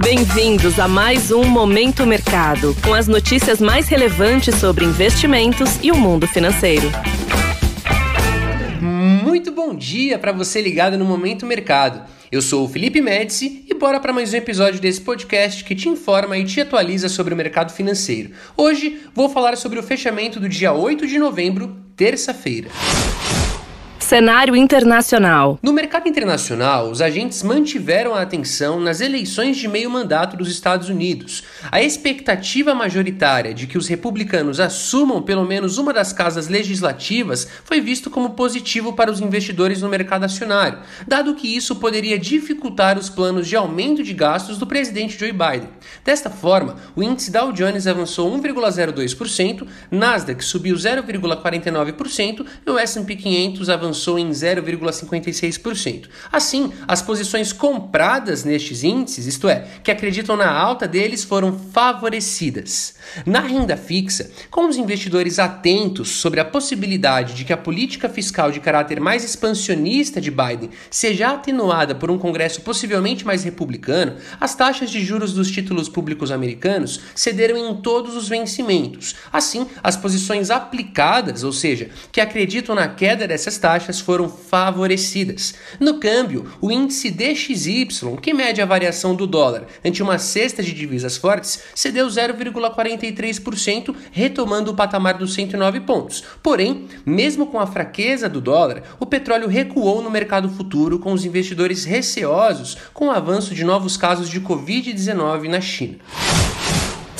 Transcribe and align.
Bem-vindos 0.00 0.78
a 0.78 0.86
mais 0.86 1.32
um 1.32 1.44
Momento 1.44 2.06
Mercado, 2.06 2.74
com 2.84 2.94
as 2.94 3.08
notícias 3.08 3.60
mais 3.60 3.88
relevantes 3.88 4.54
sobre 4.54 4.84
investimentos 4.84 5.78
e 5.82 5.90
o 5.90 5.96
mundo 5.96 6.26
financeiro. 6.26 6.88
Muito 8.80 9.50
bom 9.50 9.74
dia 9.74 10.18
para 10.18 10.32
você 10.32 10.62
ligado 10.62 10.96
no 10.96 11.04
Momento 11.04 11.44
Mercado. 11.44 12.02
Eu 12.30 12.40
sou 12.40 12.64
o 12.64 12.68
Felipe 12.68 13.00
Médici 13.00 13.64
e 13.68 13.74
bora 13.74 13.98
para 13.98 14.12
mais 14.12 14.32
um 14.32 14.36
episódio 14.36 14.80
desse 14.80 15.00
podcast 15.00 15.64
que 15.64 15.74
te 15.74 15.88
informa 15.88 16.38
e 16.38 16.44
te 16.44 16.60
atualiza 16.60 17.08
sobre 17.08 17.34
o 17.34 17.36
mercado 17.36 17.72
financeiro. 17.72 18.30
Hoje 18.56 19.00
vou 19.12 19.28
falar 19.28 19.56
sobre 19.56 19.78
o 19.78 19.82
fechamento 19.82 20.38
do 20.38 20.48
dia 20.48 20.72
8 20.72 21.06
de 21.06 21.18
novembro, 21.18 21.76
terça-feira. 21.96 22.68
Cenário 24.08 24.56
internacional. 24.56 25.58
No 25.62 25.70
mercado 25.70 25.87
internacional, 26.08 26.90
os 26.90 27.00
agentes 27.00 27.42
mantiveram 27.42 28.14
a 28.14 28.22
atenção 28.22 28.80
nas 28.80 29.00
eleições 29.00 29.56
de 29.56 29.68
meio 29.68 29.90
mandato 29.90 30.36
dos 30.36 30.48
Estados 30.48 30.88
Unidos. 30.88 31.42
A 31.70 31.82
expectativa 31.82 32.74
majoritária 32.74 33.54
de 33.54 33.66
que 33.66 33.78
os 33.78 33.86
republicanos 33.86 34.60
assumam 34.60 35.22
pelo 35.22 35.44
menos 35.44 35.78
uma 35.78 35.92
das 35.92 36.12
casas 36.12 36.48
legislativas 36.48 37.48
foi 37.64 37.80
visto 37.80 38.10
como 38.10 38.30
positivo 38.30 38.92
para 38.92 39.10
os 39.10 39.20
investidores 39.20 39.82
no 39.82 39.88
mercado 39.88 40.24
acionário, 40.24 40.80
dado 41.06 41.34
que 41.34 41.56
isso 41.56 41.76
poderia 41.76 42.18
dificultar 42.18 42.98
os 42.98 43.08
planos 43.08 43.46
de 43.46 43.56
aumento 43.56 44.02
de 44.02 44.14
gastos 44.14 44.58
do 44.58 44.66
presidente 44.66 45.18
Joe 45.18 45.32
Biden. 45.32 45.68
Desta 46.04 46.30
forma, 46.30 46.76
o 46.96 47.02
índice 47.02 47.30
Dow 47.30 47.52
Jones 47.52 47.86
avançou 47.86 48.30
1,02%, 48.38 49.66
Nasdaq 49.90 50.44
subiu 50.44 50.76
0,49% 50.76 52.46
e 52.66 52.70
o 52.70 52.78
S&P 52.78 53.16
500 53.16 53.68
avançou 53.68 53.98
avançou 54.08 54.18
em 54.18 54.30
0,56%. 54.30 55.77
Assim, 56.32 56.72
as 56.86 57.02
posições 57.02 57.52
compradas 57.52 58.44
nestes 58.44 58.82
índices, 58.84 59.26
isto 59.26 59.48
é, 59.48 59.66
que 59.82 59.90
acreditam 59.90 60.36
na 60.36 60.50
alta 60.50 60.86
deles, 60.86 61.24
foram 61.24 61.58
favorecidas. 61.72 62.94
Na 63.24 63.40
renda 63.40 63.76
fixa, 63.76 64.30
com 64.50 64.68
os 64.68 64.76
investidores 64.76 65.38
atentos 65.38 66.08
sobre 66.10 66.40
a 66.40 66.44
possibilidade 66.44 67.34
de 67.34 67.44
que 67.44 67.52
a 67.52 67.56
política 67.56 68.08
fiscal 68.08 68.50
de 68.50 68.60
caráter 68.60 69.00
mais 69.00 69.24
expansionista 69.24 70.20
de 70.20 70.30
Biden 70.30 70.70
seja 70.90 71.30
atenuada 71.30 71.94
por 71.94 72.10
um 72.10 72.18
Congresso 72.18 72.60
possivelmente 72.62 73.24
mais 73.24 73.44
republicano, 73.44 74.16
as 74.40 74.54
taxas 74.54 74.90
de 74.90 75.04
juros 75.04 75.32
dos 75.32 75.50
títulos 75.50 75.88
públicos 75.88 76.30
americanos 76.30 77.00
cederam 77.14 77.56
em 77.56 77.76
todos 77.80 78.16
os 78.16 78.28
vencimentos. 78.28 79.14
Assim, 79.32 79.66
as 79.82 79.96
posições 79.96 80.50
aplicadas, 80.50 81.44
ou 81.44 81.52
seja, 81.52 81.90
que 82.12 82.20
acreditam 82.20 82.74
na 82.74 82.88
queda 82.88 83.26
dessas 83.26 83.58
taxas 83.58 84.00
foram 84.00 84.28
favorecidas. 84.28 85.54
No 85.78 85.98
câmbio, 86.00 86.50
o 86.60 86.70
índice 86.70 87.10
DXY, 87.10 87.88
que 88.20 88.34
mede 88.34 88.60
a 88.60 88.66
variação 88.66 89.14
do 89.14 89.26
dólar 89.26 89.66
ante 89.84 90.02
uma 90.02 90.18
cesta 90.18 90.62
de 90.62 90.72
divisas 90.72 91.16
fortes, 91.16 91.62
cedeu 91.74 92.06
0,43%, 92.06 93.94
retomando 94.10 94.70
o 94.70 94.74
patamar 94.74 95.18
dos 95.18 95.34
109 95.34 95.80
pontos. 95.80 96.24
Porém, 96.42 96.86
mesmo 97.04 97.46
com 97.46 97.58
a 97.58 97.66
fraqueza 97.66 98.28
do 98.28 98.40
dólar, 98.40 98.82
o 98.98 99.06
petróleo 99.06 99.48
recuou 99.48 100.02
no 100.02 100.10
mercado 100.10 100.48
futuro, 100.48 100.98
com 100.98 101.12
os 101.12 101.24
investidores 101.24 101.84
receosos 101.84 102.76
com 102.92 103.06
o 103.06 103.10
avanço 103.10 103.54
de 103.54 103.64
novos 103.64 103.96
casos 103.96 104.28
de 104.28 104.40
Covid-19 104.40 105.48
na 105.48 105.60
China. 105.60 105.98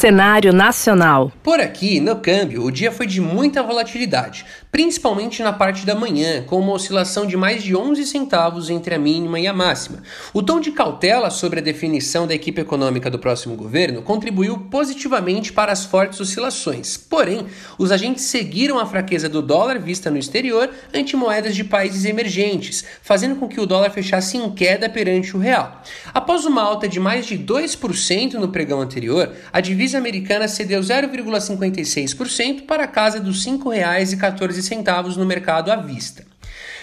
Cenário 0.00 0.50
nacional. 0.50 1.30
Por 1.42 1.60
aqui, 1.60 2.00
no 2.00 2.16
câmbio, 2.16 2.64
o 2.64 2.70
dia 2.70 2.90
foi 2.90 3.06
de 3.06 3.20
muita 3.20 3.62
volatilidade, 3.62 4.46
principalmente 4.72 5.42
na 5.42 5.52
parte 5.52 5.84
da 5.84 5.94
manhã, 5.94 6.42
com 6.42 6.58
uma 6.58 6.72
oscilação 6.72 7.26
de 7.26 7.36
mais 7.36 7.62
de 7.62 7.76
11 7.76 8.06
centavos 8.06 8.70
entre 8.70 8.94
a 8.94 8.98
mínima 8.98 9.38
e 9.38 9.46
a 9.46 9.52
máxima. 9.52 10.02
O 10.32 10.42
tom 10.42 10.58
de 10.58 10.72
cautela 10.72 11.28
sobre 11.28 11.60
a 11.60 11.62
definição 11.62 12.26
da 12.26 12.34
equipe 12.34 12.62
econômica 12.62 13.10
do 13.10 13.18
próximo 13.18 13.54
governo 13.56 14.00
contribuiu 14.00 14.56
positivamente 14.70 15.52
para 15.52 15.70
as 15.70 15.84
fortes 15.84 16.18
oscilações. 16.18 16.96
Porém, 16.96 17.46
os 17.76 17.92
agentes 17.92 18.24
seguiram 18.24 18.78
a 18.78 18.86
fraqueza 18.86 19.28
do 19.28 19.42
dólar 19.42 19.78
vista 19.78 20.10
no 20.10 20.16
exterior 20.16 20.70
ante 20.94 21.14
moedas 21.14 21.54
de 21.54 21.62
países 21.62 22.06
emergentes, 22.06 22.86
fazendo 23.02 23.36
com 23.36 23.46
que 23.46 23.60
o 23.60 23.66
dólar 23.66 23.90
fechasse 23.90 24.38
em 24.38 24.50
queda 24.52 24.88
perante 24.88 25.36
o 25.36 25.38
real. 25.38 25.82
Após 26.14 26.46
uma 26.46 26.62
alta 26.62 26.88
de 26.88 26.98
mais 26.98 27.26
de 27.26 27.38
2% 27.38 28.34
no 28.34 28.48
pregão 28.48 28.80
anterior, 28.80 29.30
a 29.52 29.60
divisa 29.60 29.89
divisa 29.90 29.98
americana 29.98 30.46
cedeu 30.46 30.80
0,56% 30.80 32.64
para 32.64 32.84
a 32.84 32.86
casa 32.86 33.18
dos 33.18 33.44
R$ 33.44 33.52
5,14 33.52 35.16
no 35.16 35.26
mercado 35.26 35.72
à 35.72 35.76
vista. 35.76 36.29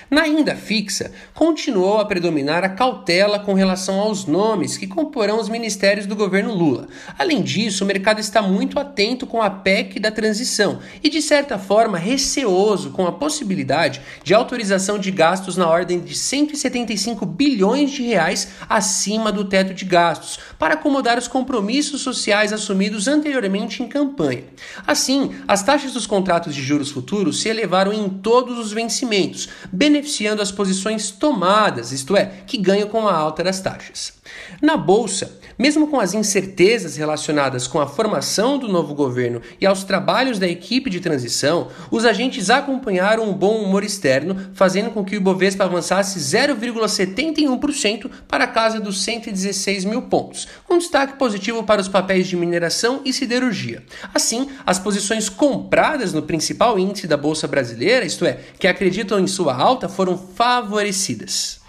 Na 0.10 0.22
renda 0.22 0.56
fixa, 0.56 1.12
continuou 1.34 1.98
a 1.98 2.06
predominar 2.06 2.64
a 2.64 2.70
cautela 2.70 3.40
com 3.40 3.54
relação 3.54 4.00
aos 4.00 4.26
nomes 4.26 4.78
que 4.78 4.88
comporão 4.88 5.38
os 5.38 5.50
ministérios 5.50 6.06
do 6.06 6.16
governo 6.16 6.54
Lula. 6.54 6.88
Além 7.20 7.42
disso, 7.42 7.84
o 7.84 7.88
mercado 7.88 8.22
está 8.22 8.42
muito 8.42 8.80
atento 8.80 9.28
com 9.28 9.42
a 9.42 9.50
PEC 9.50 10.00
da 10.00 10.10
transição 10.10 10.80
e, 11.04 11.10
de 11.10 11.22
certa 11.22 11.60
forma, 11.60 11.98
receoso 11.98 12.92
com 12.92 13.06
a 13.06 13.12
possibilidade 13.12 14.00
de 14.24 14.34
autorização 14.34 14.98
de 14.98 15.12
gastos 15.12 15.58
na 15.58 15.68
ordem 15.68 16.00
de 16.00 16.16
175 16.16 17.26
bilhões 17.26 17.92
de 17.92 18.04
reais 18.04 18.54
acima 18.70 19.30
do 19.30 19.44
teto 19.44 19.74
de 19.74 19.84
gastos, 19.84 20.40
para 20.58 20.76
acomodar 20.76 21.18
os 21.18 21.28
compromissos 21.28 22.00
sociais 22.00 22.54
assumidos 22.54 23.10
anteriormente 23.10 23.84
em 23.84 23.90
campanha. 23.90 24.46
Assim, 24.86 25.36
as 25.46 25.64
taxas 25.64 25.92
dos 25.92 26.08
contratos 26.08 26.56
de 26.56 26.62
juros 26.62 26.92
futuros 26.92 27.42
se 27.42 27.50
elevaram 27.50 27.92
em 27.92 28.08
todos 28.08 28.58
os 28.58 28.72
vencimentos, 28.72 29.50
beneficiando 29.70 29.97
as 30.42 30.52
posições 30.52 31.12
tomadas, 31.12 31.92
isto 31.92 32.16
é, 32.16 32.32
que 32.46 32.58
ganham 32.58 32.88
com 32.88 33.08
a 33.08 33.14
alta 33.14 33.44
das 33.44 33.60
taxas. 33.60 34.14
Na 34.62 34.78
bolsa, 34.78 35.40
mesmo 35.58 35.88
com 35.88 36.00
as 36.00 36.14
incertezas 36.14 36.98
relacionadas 36.98 37.68
com 37.68 37.80
a 37.80 37.88
formação 37.88 38.60
do 38.60 38.68
novo 38.68 38.94
governo 38.94 39.42
e 39.60 39.66
aos 39.66 39.84
trabalhos 39.84 40.38
da 40.38 40.48
equipe 40.48 40.90
de 40.90 41.00
transição, 41.00 41.70
os 41.90 42.06
agentes 42.06 42.50
acompanharam 42.50 43.24
um 43.28 43.34
bom 43.34 43.64
humor 43.64 43.84
externo, 43.84 44.36
fazendo 44.54 44.92
com 44.92 45.04
que 45.04 45.16
o 45.16 45.18
Ibovespa 45.18 45.64
avançasse 45.64 46.20
0,71% 46.20 48.10
para 48.28 48.44
a 48.44 48.48
casa 48.48 48.80
dos 48.80 49.02
116 49.04 49.86
mil 49.86 50.04
pontos, 50.04 50.48
com 50.66 50.78
destaque 50.78 51.18
positivo 51.18 51.64
para 51.64 51.82
os 51.82 51.88
papéis 51.88 52.28
de 52.28 52.36
mineração 52.36 53.02
e 53.04 53.12
siderurgia. 53.12 53.84
Assim, 54.14 54.50
as 54.66 54.78
posições 54.78 55.30
compradas 55.30 56.14
no 56.14 56.22
principal 56.22 56.78
índice 56.78 57.08
da 57.08 57.18
Bolsa 57.18 57.48
Brasileira, 57.48 58.06
isto 58.06 58.26
é, 58.26 58.40
que 58.60 58.68
acreditam 58.68 59.20
em 59.20 59.28
sua 59.28 59.56
alta, 59.56 59.87
foram 59.90 60.18
favorecidas 60.18 61.62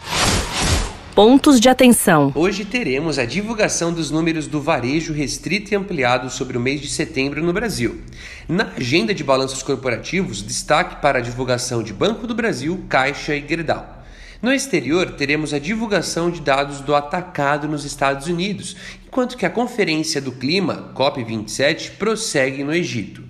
pontos 1.19 1.59
de 1.59 1.69
atenção. 1.69 2.31
Hoje 2.33 2.65
teremos 2.65 3.19
a 3.19 3.25
divulgação 3.25 3.93
dos 3.93 4.09
números 4.09 4.47
do 4.47 4.63
varejo 4.63 5.13
restrito 5.13 5.75
e 5.75 5.77
ampliado 5.77 6.31
sobre 6.31 6.57
o 6.57 6.61
mês 6.61 6.81
de 6.81 6.87
setembro 6.89 7.43
no 7.43 7.53
Brasil. 7.53 8.01
Na 8.49 8.73
agenda 8.77 9.13
de 9.13 9.25
balanços 9.25 9.61
corporativos, 9.61 10.41
destaque 10.41 11.03
para 11.03 11.19
a 11.19 11.21
divulgação 11.21 11.83
de 11.83 11.93
Banco 11.93 12.25
do 12.25 12.37
Brasil, 12.37 12.85
Caixa 12.89 13.35
e 13.35 13.45
Gerdau. 13.45 14.05
No 14.41 14.53
exterior, 14.53 15.11
teremos 15.11 15.53
a 15.53 15.59
divulgação 15.59 16.31
de 16.31 16.41
dados 16.41 16.81
do 16.81 16.95
atacado 16.95 17.67
nos 17.67 17.85
Estados 17.85 18.29
Unidos, 18.29 18.77
enquanto 19.05 19.37
que 19.37 19.45
a 19.45 19.51
Conferência 19.51 20.21
do 20.21 20.31
Clima, 20.31 20.93
COP27, 20.95 21.97
prossegue 21.99 22.63
no 22.63 22.73
Egito. 22.73 23.28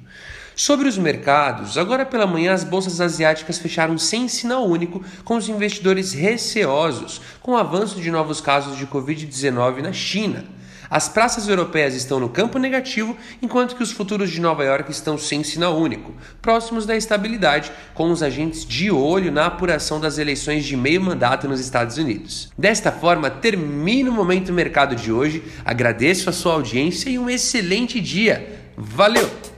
Sobre 0.59 0.89
os 0.89 0.99
mercados, 0.99 1.79
agora 1.79 2.05
pela 2.05 2.27
manhã 2.27 2.53
as 2.53 2.65
bolsas 2.65 3.01
asiáticas 3.01 3.59
fecharam 3.59 3.97
sem 3.97 4.27
sinal 4.27 4.67
único, 4.67 5.05
com 5.25 5.37
os 5.37 5.49
investidores 5.49 6.13
receosos 6.13 7.21
com 7.41 7.53
o 7.53 7.57
avanço 7.57 8.01
de 8.01 8.11
novos 8.11 8.41
casos 8.41 8.77
de 8.77 8.85
Covid-19 8.85 9.83
na 9.83 9.93
China. 9.93 10.45
As 10.91 11.09
praças 11.09 11.49
europeias 11.49 11.95
estão 11.95 12.19
no 12.19 12.29
campo 12.29 12.59
negativo, 12.59 13.17
enquanto 13.41 13.77
que 13.77 13.85
os 13.85 13.93
futuros 13.93 14.33
de 14.33 14.41
Nova 14.41 14.65
York 14.65 14.91
estão 14.91 15.17
sem 15.17 15.45
sinal 15.45 15.79
único, 15.79 16.13
próximos 16.43 16.85
da 16.85 16.97
estabilidade, 16.97 17.71
com 17.95 18.11
os 18.11 18.21
agentes 18.21 18.67
de 18.67 18.91
olho 18.91 19.31
na 19.31 19.47
apuração 19.47 20.01
das 20.01 20.19
eleições 20.19 20.65
de 20.65 20.77
meio 20.77 21.01
mandato 21.01 21.47
nos 21.47 21.61
Estados 21.61 21.99
Unidos. 21.99 22.51
Desta 22.59 22.91
forma, 22.91 23.31
termina 23.31 24.11
o 24.11 24.13
Momento 24.13 24.53
Mercado 24.53 24.97
de 24.97 25.13
hoje. 25.13 25.41
Agradeço 25.65 26.29
a 26.29 26.33
sua 26.33 26.55
audiência 26.55 27.09
e 27.09 27.17
um 27.17 27.31
excelente 27.31 28.01
dia. 28.01 28.59
Valeu! 28.77 29.58